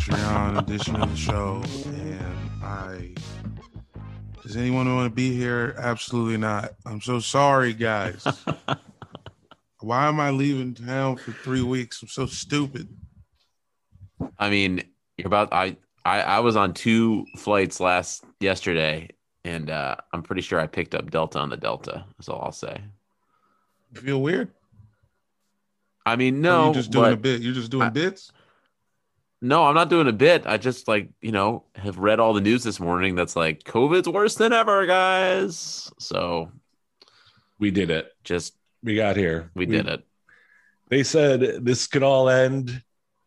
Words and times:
Patreon 0.00 0.58
edition 0.58 0.96
of 0.96 1.10
the 1.10 1.16
show, 1.16 1.62
and 1.84 2.64
I. 2.64 3.12
Does 4.42 4.56
anyone 4.56 4.92
want 4.96 5.10
to 5.10 5.14
be 5.14 5.36
here? 5.36 5.74
Absolutely 5.76 6.38
not. 6.38 6.72
I'm 6.86 7.02
so 7.02 7.20
sorry, 7.20 7.74
guys. 7.74 8.26
Why 9.80 10.08
am 10.08 10.18
I 10.18 10.30
leaving 10.30 10.72
town 10.72 11.16
for 11.18 11.32
three 11.32 11.60
weeks? 11.60 12.00
I'm 12.00 12.08
so 12.08 12.24
stupid. 12.24 12.88
I 14.38 14.48
mean, 14.48 14.82
you're 15.18 15.26
about 15.26 15.52
I 15.52 15.76
I, 16.06 16.22
I 16.22 16.40
was 16.40 16.56
on 16.56 16.72
two 16.72 17.26
flights 17.36 17.78
last 17.78 18.24
yesterday, 18.40 19.10
and 19.44 19.68
uh, 19.68 19.96
I'm 20.14 20.22
pretty 20.22 20.40
sure 20.40 20.58
I 20.58 20.66
picked 20.66 20.94
up 20.94 21.10
Delta 21.10 21.38
on 21.38 21.50
the 21.50 21.58
Delta. 21.58 22.06
That's 22.16 22.30
all 22.30 22.40
I'll 22.40 22.52
say. 22.52 22.80
You 23.94 24.00
feel 24.00 24.22
weird? 24.22 24.48
I 26.06 26.16
mean, 26.16 26.36
Or 26.36 26.40
no, 26.40 26.68
you 26.68 26.74
just 26.74 26.90
doing 26.90 27.12
a 27.12 27.16
bit. 27.16 27.42
You're 27.42 27.52
just 27.52 27.70
doing 27.70 27.88
I- 27.88 27.90
bits. 27.90 28.32
No, 29.42 29.64
I'm 29.64 29.74
not 29.74 29.88
doing 29.88 30.06
a 30.08 30.12
bit. 30.12 30.46
I 30.46 30.58
just 30.58 30.86
like, 30.86 31.08
you 31.22 31.32
know, 31.32 31.64
have 31.74 31.98
read 31.98 32.20
all 32.20 32.34
the 32.34 32.40
news 32.42 32.62
this 32.62 32.78
morning 32.78 33.14
that's 33.14 33.36
like 33.36 33.62
COVID's 33.64 34.08
worse 34.08 34.34
than 34.34 34.52
ever, 34.52 34.86
guys. 34.86 35.90
So 35.98 36.52
We 37.58 37.70
did 37.70 37.90
it. 37.90 38.12
just 38.24 38.54
We 38.82 38.96
got 38.96 39.16
here. 39.16 39.50
we 39.54 39.64
did 39.66 39.86
it. 39.86 40.04
They 40.88 41.02
said 41.04 41.64
this 41.64 41.86
could 41.86 42.02
all 42.02 42.28
end 42.28 42.82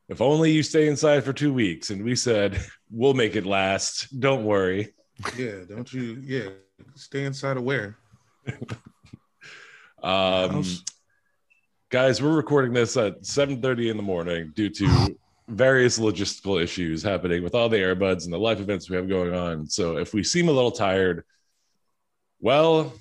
if 0.10 0.22
only 0.22 0.52
you 0.52 0.62
stay 0.64 0.88
inside 0.88 1.24
for 1.24 1.34
two 1.34 1.54
weeks. 1.54 1.90
And 1.90 2.04
we 2.04 2.16
said, 2.16 2.60
we'll 2.92 3.14
make 3.16 3.36
it 3.36 3.46
last. 3.46 4.20
Don't 4.20 4.44
worry. 4.44 4.94
Yeah, 5.38 5.60
don't 5.68 5.92
you? 5.94 6.20
Yeah, 6.22 6.50
stay 6.96 7.24
inside 7.26 7.58
of 7.58 7.64
where? 7.64 7.98
Um, 10.02 10.66
guys, 11.90 12.22
we're 12.22 12.36
recording 12.36 12.74
this 12.74 12.98
at 12.98 13.22
7:30 13.22 13.90
in 13.92 13.96
the 13.96 14.04
morning 14.04 14.52
due 14.54 14.70
to 14.70 15.16
various 15.56 16.00
logistical 16.00 16.62
issues 16.62 17.04
happening 17.04 17.44
with 17.44 17.56
all 17.56 17.70
the 17.70 17.78
airbuds 17.78 18.26
and 18.26 18.34
the 18.34 18.38
life 18.38 18.60
events 18.60 18.90
we 18.90 18.96
have 18.96 19.08
going 19.10 19.34
on. 19.34 19.68
So 19.68 19.98
if 19.98 20.14
we 20.14 20.24
seem 20.24 20.48
a 20.48 20.52
little 20.52 20.72
tired, 20.72 21.24
well, 22.40 22.94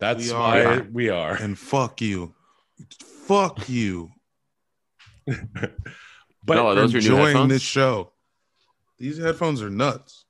that's 0.00 0.26
We 0.28 0.32
why 0.34 0.64
are. 0.64 0.86
we 0.92 1.08
are. 1.08 1.34
And 1.34 1.58
fuck 1.58 2.00
you, 2.00 2.34
fuck 3.26 3.68
you. 3.68 4.10
But 6.46 6.56
No, 6.56 6.68
for 6.68 6.74
those 6.74 6.94
are 6.94 6.98
your 6.98 7.12
new 7.12 7.16
enjoying 7.16 7.26
headphones? 7.36 7.52
this 7.52 7.62
show. 7.62 8.12
These 8.98 9.16
headphones 9.16 9.62
are 9.62 9.70
nuts. 9.70 10.26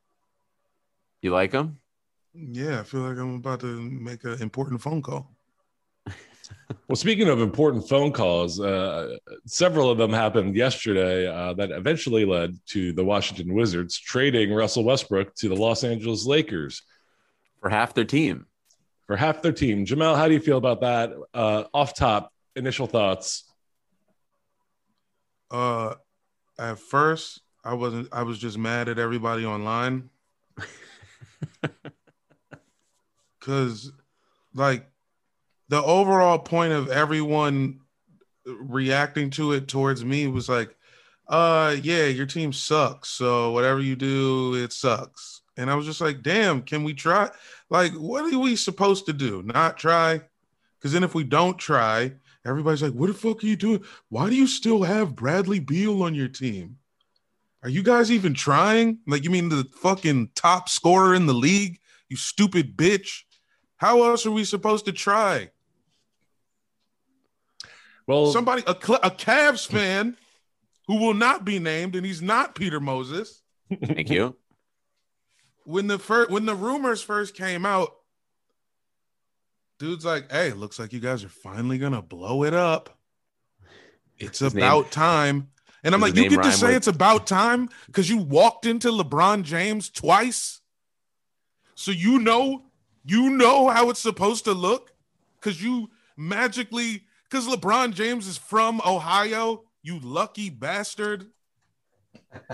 You 1.22 1.32
like 1.32 1.50
them? 1.50 1.80
Yeah, 2.32 2.78
I 2.80 2.82
feel 2.84 3.00
like 3.00 3.18
I'm 3.18 3.34
about 3.34 3.58
to 3.60 3.80
make 3.80 4.22
an 4.22 4.40
important 4.40 4.80
phone 4.80 5.02
call. 5.02 5.33
Well, 6.88 6.96
speaking 6.96 7.28
of 7.28 7.40
important 7.40 7.88
phone 7.88 8.12
calls, 8.12 8.60
uh, 8.60 9.16
several 9.46 9.90
of 9.90 9.98
them 9.98 10.12
happened 10.12 10.54
yesterday 10.54 11.26
uh, 11.26 11.54
that 11.54 11.70
eventually 11.70 12.24
led 12.24 12.58
to 12.66 12.92
the 12.92 13.04
Washington 13.04 13.54
Wizards 13.54 13.98
trading 13.98 14.52
Russell 14.52 14.84
Westbrook 14.84 15.34
to 15.36 15.48
the 15.48 15.56
Los 15.56 15.84
Angeles 15.84 16.26
Lakers 16.26 16.82
For 17.60 17.70
half 17.70 17.94
their 17.94 18.04
team. 18.04 18.46
for 19.06 19.16
half 19.16 19.40
their 19.42 19.52
team. 19.52 19.86
Jamel, 19.86 20.16
how 20.16 20.28
do 20.28 20.34
you 20.34 20.40
feel 20.40 20.58
about 20.58 20.80
that? 20.82 21.12
Uh, 21.32 21.64
off 21.72 21.94
top, 21.94 22.32
initial 22.56 22.86
thoughts. 22.86 23.44
Uh, 25.50 25.94
at 26.58 26.78
first, 26.78 27.40
I 27.64 27.74
wasn't. 27.74 28.08
I 28.12 28.22
was 28.22 28.38
just 28.38 28.58
mad 28.58 28.88
at 28.88 28.98
everybody 28.98 29.46
online, 29.46 30.10
because, 33.40 33.92
like, 34.54 34.86
the 35.68 35.82
overall 35.82 36.38
point 36.38 36.72
of 36.72 36.88
everyone 36.90 37.80
reacting 38.46 39.30
to 39.30 39.52
it 39.52 39.68
towards 39.68 40.04
me 40.04 40.26
was 40.26 40.48
like, 40.48 40.76
"Uh, 41.28 41.76
yeah, 41.82 42.06
your 42.06 42.26
team 42.26 42.52
sucks. 42.52 43.08
So 43.10 43.52
whatever 43.52 43.80
you 43.80 43.96
do, 43.96 44.54
it 44.54 44.72
sucks." 44.72 45.42
And 45.56 45.70
I 45.70 45.74
was 45.74 45.86
just 45.86 46.00
like, 46.00 46.22
"Damn, 46.22 46.62
can 46.62 46.84
we 46.84 46.94
try? 46.94 47.30
Like, 47.70 47.92
what 47.92 48.32
are 48.32 48.38
we 48.38 48.56
supposed 48.56 49.06
to 49.06 49.12
do? 49.12 49.42
Not 49.42 49.78
try? 49.78 50.20
Because 50.78 50.92
then 50.92 51.04
if 51.04 51.14
we 51.14 51.24
don't 51.24 51.58
try." 51.58 52.12
Everybody's 52.46 52.82
like, 52.82 52.92
what 52.92 53.06
the 53.06 53.14
fuck 53.14 53.42
are 53.42 53.46
you 53.46 53.56
doing? 53.56 53.82
Why 54.10 54.28
do 54.28 54.36
you 54.36 54.46
still 54.46 54.82
have 54.82 55.16
Bradley 55.16 55.60
Beal 55.60 56.02
on 56.02 56.14
your 56.14 56.28
team? 56.28 56.76
Are 57.62 57.70
you 57.70 57.82
guys 57.82 58.12
even 58.12 58.34
trying? 58.34 58.98
Like, 59.06 59.24
you 59.24 59.30
mean 59.30 59.48
the 59.48 59.66
fucking 59.76 60.30
top 60.34 60.68
scorer 60.68 61.14
in 61.14 61.24
the 61.24 61.32
league? 61.32 61.78
You 62.10 62.16
stupid 62.16 62.76
bitch. 62.76 63.22
How 63.76 64.02
else 64.02 64.26
are 64.26 64.30
we 64.30 64.44
supposed 64.44 64.84
to 64.84 64.92
try? 64.92 65.50
Well, 68.06 68.32
Somebody, 68.32 68.62
a, 68.66 68.76
Cl- 68.80 69.00
a 69.02 69.10
Cavs 69.10 69.66
fan 69.66 70.16
who 70.86 70.96
will 70.98 71.14
not 71.14 71.44
be 71.44 71.58
named, 71.58 71.96
and 71.96 72.04
he's 72.04 72.20
not 72.20 72.54
Peter 72.54 72.80
Moses. 72.80 73.42
Thank 73.84 74.10
you. 74.10 74.36
When 75.64 75.86
the 75.86 75.98
first, 75.98 76.30
when 76.30 76.44
the 76.44 76.54
rumors 76.54 77.00
first 77.00 77.34
came 77.34 77.64
out, 77.64 77.94
dude's 79.78 80.04
like, 80.04 80.30
"Hey, 80.30 80.52
looks 80.52 80.78
like 80.78 80.92
you 80.92 81.00
guys 81.00 81.24
are 81.24 81.28
finally 81.30 81.78
gonna 81.78 82.02
blow 82.02 82.44
it 82.44 82.52
up. 82.54 82.98
It's 84.18 84.40
His 84.40 84.54
name- 84.54 84.64
about 84.64 84.90
time." 84.90 85.48
And 85.82 85.94
I'm 85.94 86.00
like, 86.00 86.14
"You 86.16 86.28
get 86.28 86.42
to 86.42 86.52
say 86.52 86.68
with- 86.68 86.76
it's 86.76 86.86
about 86.86 87.26
time 87.26 87.68
because 87.86 88.08
you 88.10 88.18
walked 88.18 88.66
into 88.66 88.88
LeBron 88.90 89.42
James 89.42 89.88
twice, 89.90 90.60
so 91.74 91.90
you 91.90 92.18
know, 92.18 92.66
you 93.04 93.30
know 93.30 93.68
how 93.68 93.88
it's 93.90 94.00
supposed 94.00 94.44
to 94.44 94.52
look 94.52 94.92
because 95.40 95.62
you 95.62 95.90
magically 96.16 97.06
because 97.34 97.48
LeBron 97.48 97.92
James 97.92 98.28
is 98.28 98.38
from 98.38 98.80
Ohio. 98.86 99.64
You 99.82 99.98
lucky 99.98 100.50
bastard." 100.50 101.26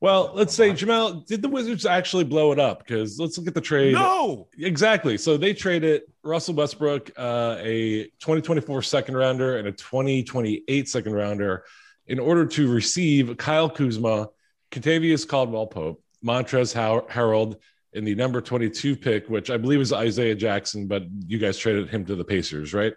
well, 0.00 0.32
let's 0.34 0.52
say 0.52 0.70
Jamel, 0.70 1.24
did 1.24 1.40
the 1.40 1.48
Wizards 1.48 1.86
actually 1.86 2.24
blow 2.24 2.50
it 2.50 2.58
up? 2.58 2.80
Because 2.80 3.20
let's 3.20 3.38
look 3.38 3.46
at 3.46 3.54
the 3.54 3.60
trade. 3.60 3.94
No, 3.94 4.48
Exactly. 4.58 5.16
So 5.16 5.36
they 5.36 5.54
traded 5.54 6.02
Russell 6.24 6.54
Westbrook, 6.54 7.12
uh, 7.16 7.58
a 7.60 8.04
2024 8.18 8.82
second 8.82 9.16
rounder 9.16 9.58
and 9.58 9.68
a 9.68 9.72
2028 9.72 10.88
second 10.88 11.12
rounder 11.12 11.64
in 12.08 12.18
order 12.18 12.44
to 12.44 12.72
receive 12.72 13.36
Kyle 13.36 13.70
Kuzma, 13.70 14.30
Kentavious 14.72 15.28
Caldwell 15.28 15.68
Pope, 15.68 16.02
Montrezl 16.24 16.74
Har- 16.74 17.06
Harrell 17.08 17.54
in 17.92 18.04
the 18.04 18.16
number 18.16 18.40
22 18.40 18.96
pick, 18.96 19.28
which 19.28 19.48
I 19.48 19.58
believe 19.58 19.80
is 19.80 19.92
Isaiah 19.92 20.34
Jackson, 20.34 20.88
but 20.88 21.04
you 21.26 21.38
guys 21.38 21.56
traded 21.56 21.88
him 21.88 22.04
to 22.06 22.16
the 22.16 22.24
Pacers, 22.24 22.74
right? 22.74 22.94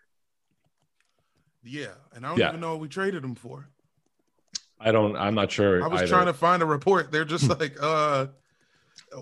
Yeah, 1.64 1.88
and 2.14 2.26
I 2.26 2.30
don't 2.30 2.40
Yeah. 2.40 2.50
even 2.50 2.60
know 2.62 2.72
what 2.72 2.80
we 2.82 2.88
traded 2.88 3.24
him 3.24 3.36
for. 3.36 3.68
I 4.80 4.92
don't, 4.92 5.16
I'm 5.16 5.36
not 5.36 5.52
sure. 5.52 5.84
I 5.84 5.88
was 5.88 6.02
either. 6.02 6.10
trying 6.10 6.26
to 6.26 6.34
find 6.34 6.64
a 6.64 6.66
report. 6.66 7.12
They're 7.12 7.26
just 7.26 7.48
like, 7.60 7.76
uh, 7.82 8.28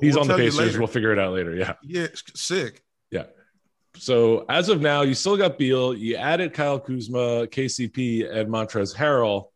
He's 0.02 0.14
we'll 0.14 0.22
on 0.22 0.28
the 0.28 0.36
Pacers. 0.36 0.78
We'll 0.78 0.88
figure 0.88 1.12
it 1.12 1.20
out 1.20 1.34
later. 1.34 1.56
Yeah. 1.56 1.74
Yeah, 1.84 2.08
sick. 2.36 2.82
Yeah. 3.12 3.26
So 3.96 4.46
as 4.48 4.70
of 4.70 4.82
now, 4.82 5.02
you 5.02 5.14
still 5.16 5.36
got 5.36 5.58
Beal. 5.58 5.94
You 5.94 6.16
added 6.16 6.54
Kyle 6.54 6.80
Kuzma, 6.80 7.48
KCP, 7.48 8.32
and 8.32 8.50
Montrezl 8.50 8.96
Harrell. 8.96 9.50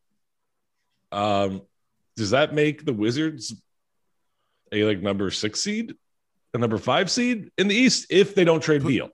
Um, 1.11 1.61
does 2.15 2.31
that 2.31 2.53
make 2.53 2.83
the 2.83 2.93
Wizards 2.93 3.55
a 4.71 4.83
like 4.83 5.01
number 5.01 5.29
six 5.31 5.61
seed, 5.61 5.93
a 6.53 6.57
number 6.57 6.77
five 6.79 7.09
seed 7.11 7.51
in 7.57 7.67
the 7.67 7.75
East 7.75 8.07
if 8.09 8.33
they 8.35 8.43
don't 8.43 8.61
trade 8.61 8.85
Beal? 8.85 9.09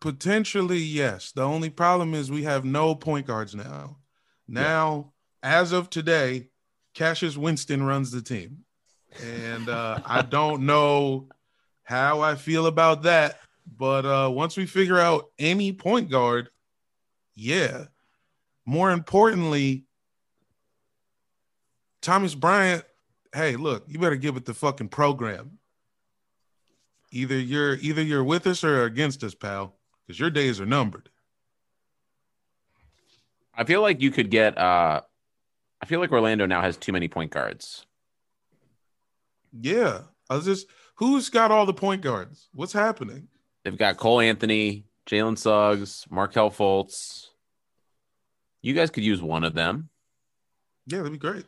Potentially, 0.00 0.78
yes. 0.78 1.32
The 1.32 1.42
only 1.42 1.70
problem 1.70 2.14
is 2.14 2.30
we 2.30 2.44
have 2.44 2.64
no 2.64 2.94
point 2.94 3.26
guards 3.26 3.54
now. 3.54 3.98
Now, 4.48 5.12
as 5.42 5.72
of 5.72 5.90
today, 5.90 6.48
Cassius 6.94 7.36
Winston 7.36 7.82
runs 7.82 8.10
the 8.10 8.22
team. 8.22 8.64
And 9.22 9.68
uh, 9.68 10.00
I 10.04 10.22
don't 10.28 10.64
know 10.64 11.28
how 11.82 12.20
I 12.20 12.34
feel 12.34 12.66
about 12.66 13.02
that. 13.02 13.38
But 13.76 14.06
uh, 14.06 14.30
once 14.30 14.56
we 14.56 14.66
figure 14.66 14.98
out 14.98 15.26
any 15.38 15.72
point 15.72 16.10
guard, 16.10 16.48
yeah. 17.34 17.84
More 18.66 18.90
importantly, 18.90 19.84
Thomas 22.00 22.34
Bryant, 22.34 22.84
hey, 23.34 23.56
look, 23.56 23.84
you 23.86 23.98
better 23.98 24.16
give 24.16 24.36
it 24.36 24.44
the 24.44 24.54
fucking 24.54 24.88
program. 24.88 25.58
Either 27.12 27.38
you're 27.38 27.74
either 27.74 28.02
you're 28.02 28.24
with 28.24 28.46
us 28.46 28.62
or 28.62 28.84
against 28.84 29.24
us, 29.24 29.34
pal, 29.34 29.79
because 30.10 30.18
your 30.18 30.30
days 30.30 30.60
are 30.60 30.66
numbered. 30.66 31.08
I 33.54 33.62
feel 33.62 33.80
like 33.80 34.00
you 34.00 34.10
could 34.10 34.28
get 34.28 34.58
uh 34.58 35.02
I 35.80 35.86
feel 35.86 36.00
like 36.00 36.10
Orlando 36.10 36.46
now 36.46 36.60
has 36.62 36.76
too 36.76 36.92
many 36.92 37.06
point 37.06 37.30
guards. 37.30 37.86
Yeah. 39.52 40.00
I 40.28 40.34
was 40.34 40.46
just 40.46 40.66
who's 40.96 41.28
got 41.28 41.52
all 41.52 41.64
the 41.64 41.72
point 41.72 42.02
guards? 42.02 42.48
What's 42.52 42.72
happening? 42.72 43.28
They've 43.62 43.76
got 43.76 43.98
Cole 43.98 44.20
Anthony, 44.20 44.84
Jalen 45.08 45.38
Suggs, 45.38 46.06
Markelle 46.10 46.50
Fultz. 46.50 47.26
You 48.62 48.74
guys 48.74 48.90
could 48.90 49.04
use 49.04 49.22
one 49.22 49.44
of 49.44 49.54
them. 49.54 49.90
Yeah, 50.86 50.98
that'd 50.98 51.12
be 51.12 51.18
great. 51.18 51.44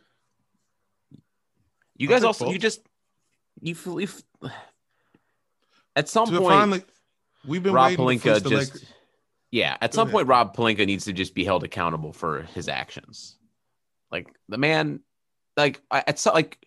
You 1.97 2.07
guys 2.07 2.23
also 2.23 2.49
you 2.49 2.61
just 2.61 2.81
you, 3.61 3.75
you 3.99 4.09
at 5.97 6.09
some 6.09 6.27
So 6.27 6.39
point 6.39 6.53
finally, 6.53 6.85
we've 7.47 7.63
been 7.63 7.73
Rob 7.73 7.93
Pelinka 7.93 8.43
the 8.43 8.51
just 8.51 8.75
Lakers. 8.75 8.85
yeah, 9.51 9.77
at 9.81 9.91
Go 9.93 9.97
some 9.97 10.09
ahead. 10.09 10.13
point 10.15 10.29
Rob 10.29 10.57
Pelinka 10.57 10.87
needs 10.87 11.05
to 11.07 11.13
just 11.13 11.35
be 11.35 11.45
held 11.45 11.65
accountable 11.65 12.13
for 12.13 12.43
his 12.55 12.69
actions. 12.69 13.37
Like 14.11 14.29
the 14.49 14.59
man 14.59 15.01
like 15.57 15.81
I- 15.91 16.05
it's 16.09 16.25
like, 16.27 16.59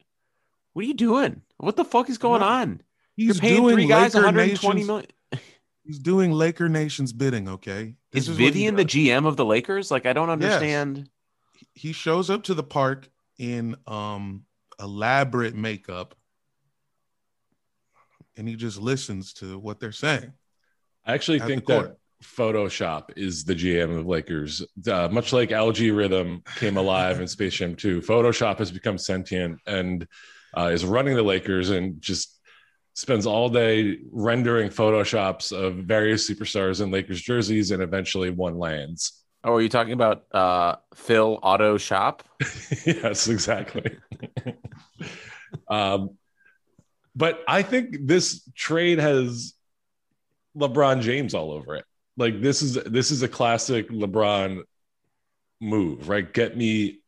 what 0.73 0.83
are 0.85 0.87
you 0.87 0.93
doing? 0.93 1.41
What 1.57 1.75
the 1.75 1.85
fuck 1.85 2.09
is 2.09 2.17
going 2.17 2.41
No, 2.41 2.47
on? 2.47 2.81
He's 3.15 3.27
You're 3.27 3.35
paying 3.35 3.61
doing 3.61 3.75
three 3.75 3.87
guys 3.87 4.13
Laker 4.13 4.25
120 4.25 4.75
Nation's- 4.81 4.87
million. 4.87 5.07
He's 5.85 5.99
doing 5.99 6.31
Laker 6.31 6.67
Nation's 6.67 7.13
bidding. 7.13 7.47
Okay, 7.47 7.95
This 8.11 8.27
Is 8.27 8.37
he 8.37 8.45
Vivian 8.45 8.75
the. 8.75 8.83
GM 8.85 9.25
of 9.27 9.37
the 9.37 9.45
Lakers? 9.45 9.91
Like 9.91 10.05
I 10.05 10.13
don't 10.13 10.29
understand. 10.31 11.09
he 11.73 11.91
shows 11.93 12.29
up 12.29 12.43
to 12.43 12.53
the 12.53 12.63
park 12.63 13.07
in 13.37 13.75
um 13.87 14.45
elaborate 14.79 15.55
makeup 15.55 16.15
and 18.37 18.47
he 18.47 18.55
just 18.55 18.77
listens 18.79 19.33
to 19.33 19.57
what 19.59 19.79
they're 19.79 19.91
saying 19.91 20.33
I 21.05 21.13
actually 21.13 21.39
think 21.39 21.65
that. 21.67 21.97
Photoshop 22.23 23.11
is 23.17 23.43
the 23.43 23.53
GM 23.53 23.99
of 23.99 24.07
Lakers. 24.07 24.65
Uh, 24.87 25.07
much 25.11 25.31
like 25.31 25.51
Al-G 25.51 25.91
Rhythm 25.91 26.41
came 26.55 26.77
alive 26.77 27.21
in 27.21 27.27
Space 27.27 27.53
Jam 27.53 27.75
2, 27.75 28.01
Photoshop 28.01 28.57
has 28.57 28.71
become 28.71 28.97
sentient 28.97 29.59
and 29.67 30.07
uh, 30.57 30.69
is 30.73 30.85
running 30.85 31.15
the 31.15 31.21
Lakers 31.21 31.69
and 31.69 32.01
just 32.01 32.39
spends 32.95 33.25
all 33.25 33.49
day 33.49 33.99
rendering 34.11 34.69
Photoshops 34.69 35.51
of 35.51 35.75
various 35.75 36.29
superstars 36.29 36.81
in 36.81 36.91
Lakers 36.91 37.21
jerseys, 37.21 37.71
and 37.71 37.83
eventually 37.83 38.29
one 38.29 38.57
lands. 38.57 39.23
Oh, 39.43 39.53
are 39.53 39.61
you 39.61 39.69
talking 39.69 39.93
about 39.93 40.23
uh, 40.31 40.77
Phil 40.95 41.37
Auto 41.43 41.77
Shop? 41.77 42.23
yes, 42.85 43.27
exactly. 43.27 43.97
um, 45.67 46.17
but 47.15 47.43
I 47.47 47.61
think 47.61 47.97
this 48.01 48.49
trade 48.55 48.99
has 48.99 49.53
LeBron 50.55 51.01
James 51.01 51.33
all 51.33 51.51
over 51.51 51.75
it. 51.75 51.85
Like 52.17 52.41
this 52.41 52.61
is 52.61 52.75
this 52.75 53.11
is 53.11 53.23
a 53.23 53.27
classic 53.27 53.89
LeBron 53.89 54.61
move, 55.61 56.07
right? 56.09 56.31
Get 56.31 56.55
me, 56.55 56.99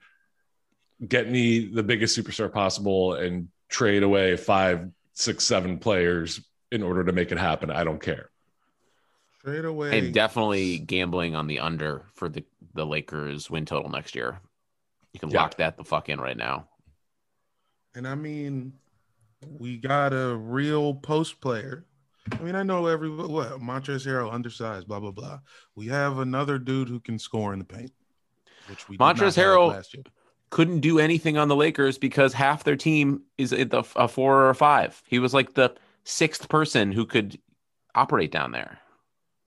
get 1.05 1.29
me 1.29 1.67
the 1.73 1.83
biggest 1.83 2.17
superstar 2.17 2.51
possible, 2.51 3.13
and 3.13 3.47
trade 3.69 4.03
away 4.03 4.35
five, 4.37 4.89
six, 5.13 5.43
seven 5.45 5.77
players 5.79 6.41
in 6.71 6.83
order 6.83 7.03
to 7.05 7.11
make 7.13 7.31
it 7.31 7.37
happen. 7.37 7.69
I 7.71 7.83
don't 7.83 8.01
care. 8.01 8.29
Trade 9.45 9.65
away 9.65 9.97
And 9.97 10.13
definitely 10.13 10.79
gambling 10.79 11.35
on 11.35 11.47
the 11.47 11.59
under 11.59 12.03
for 12.13 12.27
the, 12.27 12.43
the 12.73 12.85
Lakers 12.85 13.49
win 13.49 13.65
total 13.65 13.89
next 13.89 14.15
year. 14.15 14.39
You 15.13 15.19
can 15.21 15.29
Yeah. 15.29 15.43
lock 15.43 15.55
that 15.57 15.77
the 15.77 15.85
fuck 15.85 16.09
in 16.09 16.19
right 16.19 16.35
now. 16.37 16.67
and 17.95 18.07
i 18.07 18.13
mean 18.13 18.73
we 19.57 19.77
got 19.77 20.13
a 20.13 20.35
real 20.35 20.93
post 20.93 21.39
player 21.39 21.85
i 22.33 22.43
mean 22.43 22.55
i 22.55 22.63
know 22.63 22.85
every 22.87 23.09
what 23.09 23.59
montrezl 23.59 24.05
harrell 24.07 24.33
undersized 24.33 24.87
blah 24.87 24.99
blah 24.99 25.11
blah 25.11 25.39
we 25.75 25.87
have 25.87 26.19
another 26.19 26.57
dude 26.57 26.87
who 26.89 26.99
can 26.99 27.17
score 27.19 27.53
in 27.53 27.59
the 27.59 27.65
paint 27.65 27.91
which 28.69 28.89
we 28.89 28.97
did 28.97 29.01
Montrezl 29.01 29.37
Harrell- 29.41 30.05
Couldn't 30.49 30.79
do 30.81 30.99
anything 30.99 31.37
on 31.37 31.47
the 31.47 31.55
Lakers 31.55 31.97
because 31.97 32.33
half 32.33 32.63
their 32.65 32.75
team 32.75 33.21
is 33.37 33.51
at 33.53 33.69
the 33.69 33.83
a 33.95 34.07
four 34.09 34.43
or 34.43 34.49
a 34.49 34.55
five. 34.55 35.01
He 35.07 35.19
was 35.19 35.33
like 35.33 35.53
the 35.53 35.73
sixth 36.03 36.47
person 36.49 36.91
who 36.91 37.05
could 37.05 37.37
operate 37.95 38.31
down 38.31 38.51
there. 38.51 38.79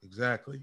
exactly 0.03 0.61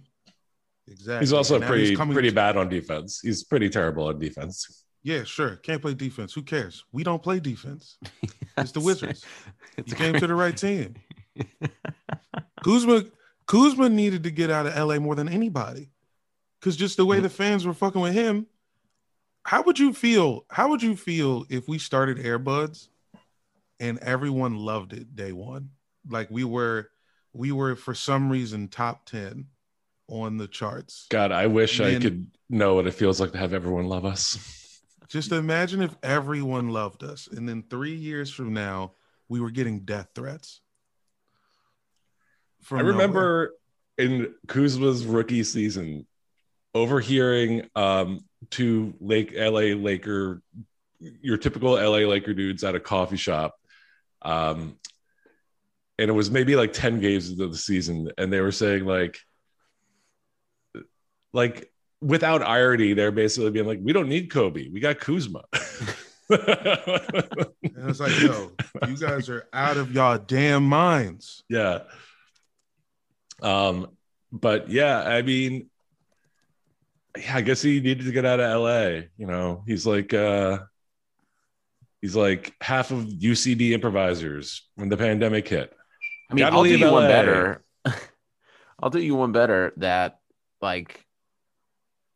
exactly 0.89 1.21
He's 1.25 1.33
also 1.33 1.61
pretty 1.61 1.95
coming 1.97 2.15
pretty 2.15 2.31
to- 2.31 2.35
bad 2.35 2.57
on 2.57 2.69
defense. 2.69 3.21
He's 3.21 3.45
pretty 3.45 3.69
terrible 3.69 4.07
on 4.09 4.19
defense. 4.19 4.85
Yeah, 5.05 5.23
sure. 5.25 5.57
Can't 5.57 5.81
play 5.81 5.95
defense. 5.95 6.33
Who 6.35 6.43
cares? 6.43 6.85
We 6.93 7.05
don't 7.05 7.23
play 7.23 7.39
defense. 7.41 7.97
It's 8.59 8.73
the 8.73 8.81
Wizards. 8.81 9.25
It's 9.77 9.91
You 9.93 9.97
came 9.97 10.15
to 10.15 10.27
the 10.27 10.35
right 10.35 10.57
team. 10.57 10.97
Kuzma 12.69 13.05
Kuzma 13.47 13.89
needed 13.89 14.25
to 14.25 14.31
get 14.31 14.51
out 14.51 14.67
of 14.67 14.77
LA 14.77 14.99
more 14.99 15.15
than 15.15 15.29
anybody. 15.29 15.89
Cause 16.61 16.77
just 16.77 16.99
the 16.99 17.07
way 17.07 17.19
the 17.19 17.31
fans 17.31 17.67
were 17.67 17.73
fucking 17.73 18.01
with 18.01 18.13
him. 18.13 18.47
How 19.45 19.63
would 19.63 19.79
you 19.79 19.95
feel? 19.95 20.45
How 20.51 20.69
would 20.69 20.83
you 20.83 20.95
feel 20.95 21.47
if 21.49 21.67
we 21.67 21.79
started 21.79 22.19
Airbuds 22.19 22.89
and 23.81 23.99
everyone 24.01 24.57
loved 24.57 24.93
it 24.93 25.17
day 25.17 25.33
one? 25.33 25.71
Like 26.11 26.31
we 26.31 26.45
were 26.45 26.91
we 27.33 27.53
were 27.53 27.75
for 27.75 27.95
some 27.95 28.31
reason 28.31 28.69
top 28.69 29.07
10 29.07 29.47
on 30.09 30.37
the 30.37 30.49
charts. 30.49 31.07
God, 31.09 31.33
I 31.33 31.47
wish 31.47 31.81
I 31.81 31.99
could 31.99 32.27
know 32.51 32.75
what 32.75 32.87
it 32.87 32.93
feels 32.93 33.19
like 33.19 33.33
to 33.33 33.39
have 33.39 33.55
everyone 33.55 33.87
love 33.87 34.05
us. 34.05 34.83
Just 35.09 35.33
imagine 35.33 35.81
if 35.81 35.97
everyone 36.03 36.69
loved 36.69 37.03
us, 37.03 37.29
and 37.29 37.49
then 37.49 37.65
three 37.71 37.95
years 37.95 38.31
from 38.31 38.53
now, 38.53 38.93
we 39.27 39.41
were 39.41 39.51
getting 39.51 39.87
death 39.87 40.09
threats. 40.15 40.61
From 42.63 42.79
I 42.79 42.83
nowhere. 42.83 42.93
remember 42.93 43.55
in 43.97 44.35
Kuzma's 44.47 45.05
rookie 45.05 45.45
season 45.45 46.07
overhearing 46.75 47.69
um, 47.75 48.21
two 48.51 48.95
Lake 49.01 49.33
LA 49.37 49.75
Laker, 49.75 50.43
your 51.01 51.37
typical 51.37 51.73
LA 51.73 52.07
Laker 52.07 52.35
dudes 52.35 52.65
at 52.65 52.75
a 52.75 52.81
coffee 52.81 53.17
shop. 53.17 53.55
Um, 54.23 54.79
and 55.99 56.09
it 56.09 56.13
was 56.13 56.31
maybe 56.31 56.55
like 56.55 56.73
10 56.73 57.01
games 57.01 57.31
into 57.31 57.49
the 57.49 57.57
season, 57.57 58.11
and 58.17 58.33
they 58.33 58.41
were 58.41 58.53
saying 58.53 58.85
like, 58.85 59.19
like 61.33 61.73
without 62.01 62.43
irony, 62.43 62.95
they're 62.95 63.11
basically 63.11 63.51
being 63.51 63.67
like, 63.67 63.81
"We 63.83 63.93
don't 63.93 64.09
need 64.09 64.31
Kobe, 64.31 64.69
we 64.69 64.81
got 64.81 65.01
Kuzma." 65.01 65.43
and 66.31 66.39
it's 67.89 68.01
like, 68.01 68.19
yo, 68.21 68.53
you 68.87 68.97
guys 68.97 69.29
are 69.29 69.47
out 69.53 69.77
of 69.77 69.93
y'all 69.93 70.19
damn 70.19 70.65
minds. 70.65 71.43
yeah 71.49 71.81
um 73.43 73.89
but 74.33 74.69
yeah 74.69 75.03
i 75.03 75.23
mean 75.23 75.69
yeah, 77.17 77.37
i 77.37 77.41
guess 77.41 77.63
he 77.63 77.81
needed 77.81 78.05
to 78.05 78.13
get 78.13 78.25
out 78.25 78.41
of 78.41 78.61
la 78.63 79.01
you 79.17 79.27
know 79.27 79.63
he's 79.67 79.87
like 79.87 80.13
uh 80.13 80.59
he's 82.01 82.17
like 82.17 82.55
half 82.61 82.91
of 82.91 83.05
ucb 83.05 83.71
improvisers 83.71 84.69
when 84.75 84.89
the 84.89 84.97
pandemic 84.97 85.49
hit 85.49 85.73
I 86.31 86.35
mean, 86.35 86.45
Gotta 86.45 86.57
I'll 86.57 86.65
do 86.65 86.77
you 86.77 86.91
one 86.91 87.09
better. 87.09 87.65
I'll 88.81 88.91
do 88.91 89.01
you 89.01 89.15
one 89.15 89.33
better 89.33 89.73
that 89.79 90.21
like 90.61 91.07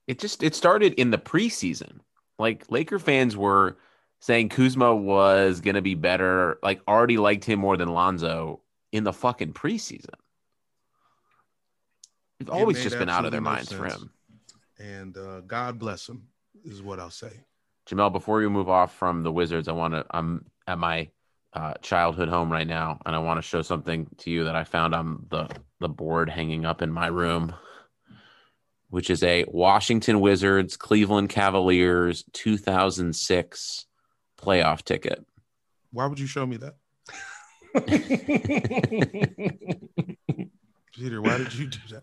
it 0.07 0.19
just 0.19 0.43
it 0.43 0.55
started 0.55 0.95
in 0.95 1.11
the 1.11 1.19
preseason. 1.19 2.01
Like 2.39 2.71
Laker 2.71 2.99
fans 2.99 3.37
were 3.37 3.79
saying 4.21 4.51
Kuzma 4.51 4.95
was 4.95 5.61
gonna 5.61 5.83
be 5.83 5.95
better, 5.95 6.59
like 6.63 6.81
already 6.87 7.17
liked 7.17 7.45
him 7.45 7.59
more 7.59 7.77
than 7.77 7.89
Lonzo 7.89 8.61
in 8.93 9.05
the 9.05 9.13
fucking 9.13 9.55
preseason. 9.55 10.15
It's 12.43 12.51
always 12.51 12.77
made 12.77 12.85
just 12.85 12.99
been 12.99 13.09
out 13.09 13.25
of 13.25 13.31
their 13.31 13.41
no 13.41 13.51
minds 13.51 13.73
for 13.73 13.87
him. 13.87 14.11
And 14.79 15.17
uh, 15.17 15.41
God 15.41 15.79
bless 15.79 16.09
him, 16.09 16.29
is 16.65 16.83
what 16.83 16.99
I'll 16.99 17.11
say. 17.11 17.33
Jamel, 17.89 18.13
before 18.13 18.43
you 18.43 18.51
move 18.51 18.69
off 18.69 18.95
from 18.95 19.23
the 19.23 19.33
Wizards, 19.33 19.69
I 19.69 19.73
want 19.73 19.95
to. 19.95 20.05
I'm 20.11 20.47
at 20.67 20.79
my 20.79 21.09
uh, 21.53 21.75
childhood 21.83 22.29
home 22.29 22.51
right 22.51 22.67
now, 22.67 22.99
and 23.05 23.15
I 23.15 23.19
want 23.19 23.39
to 23.39 23.43
show 23.43 23.63
something 23.63 24.07
to 24.19 24.31
you 24.31 24.45
that 24.45 24.57
I 24.57 24.65
found 24.65 24.95
on 24.95 25.27
the 25.31 25.49
the 25.81 25.89
board 25.89 26.31
hanging 26.31 26.65
up 26.65 26.83
in 26.83 26.93
my 26.93 27.09
room, 27.09 27.55
which 28.91 29.11
is 29.11 29.23
a 29.23 29.45
Washington 29.49 30.21
Wizards 30.21 30.77
Cleveland 30.77 31.29
Cavaliers 31.29 32.25
2006 32.33 33.87
playoff 34.41 34.83
ticket. 34.83 35.25
Why 35.93 36.07
would 36.07 36.19
you 36.19 36.27
show 36.27 36.47
me 36.47 36.59
that? 36.59 36.77
Peter, 40.95 41.23
why 41.23 41.39
did 41.39 41.55
you 41.55 41.67
do 41.67 41.79
that? 41.91 42.03